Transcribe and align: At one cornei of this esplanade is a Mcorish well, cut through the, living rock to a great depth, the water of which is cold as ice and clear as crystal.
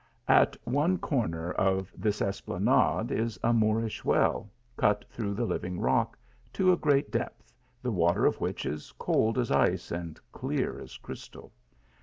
At 0.27 0.57
one 0.63 0.97
cornei 0.97 1.53
of 1.57 1.91
this 1.95 2.23
esplanade 2.23 3.11
is 3.11 3.37
a 3.43 3.49
Mcorish 3.53 4.03
well, 4.03 4.49
cut 4.75 5.05
through 5.11 5.35
the, 5.35 5.45
living 5.45 5.79
rock 5.79 6.17
to 6.53 6.71
a 6.71 6.75
great 6.75 7.11
depth, 7.11 7.53
the 7.83 7.91
water 7.91 8.25
of 8.25 8.41
which 8.41 8.65
is 8.65 8.91
cold 8.97 9.37
as 9.37 9.51
ice 9.51 9.91
and 9.91 10.19
clear 10.31 10.79
as 10.79 10.97
crystal. 10.97 11.51